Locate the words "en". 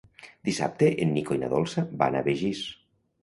1.05-1.11